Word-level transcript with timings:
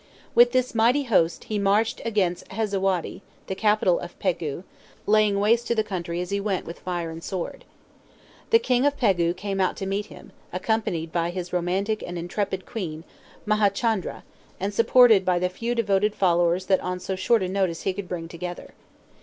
With 0.33 0.51
this 0.51 0.73
mighty 0.73 1.03
host 1.03 1.43
he 1.43 1.59
marched 1.59 2.01
against 2.03 2.47
Henzawadi, 2.47 3.21
the 3.45 3.53
capital 3.53 3.99
of 3.99 4.17
Pegu, 4.17 4.63
laying 5.05 5.39
waste 5.39 5.67
the 5.67 5.83
country 5.83 6.19
as 6.21 6.31
he 6.31 6.39
went 6.39 6.65
with 6.65 6.79
fire 6.79 7.11
and 7.11 7.23
sword. 7.23 7.65
The 8.49 8.57
king 8.57 8.83
of 8.87 8.97
Pegu 8.97 9.35
came 9.35 9.61
out 9.61 9.77
to 9.77 9.85
meet 9.85 10.07
him, 10.07 10.31
accompanied 10.51 11.11
by 11.11 11.29
his 11.29 11.53
romantic 11.53 12.03
and 12.03 12.17
intrepid 12.17 12.65
queen, 12.65 13.03
Maha 13.45 13.69
Chandra, 13.69 14.23
and 14.59 14.73
supported 14.73 15.23
by 15.23 15.37
the 15.37 15.49
few 15.49 15.75
devoted 15.75 16.15
followers 16.15 16.65
that 16.65 16.79
on 16.79 16.99
so 16.99 17.15
short 17.15 17.43
a 17.43 17.47
notice 17.47 17.83
he 17.83 17.93
could 17.93 18.09
bring 18.09 18.27
together. 18.27 18.73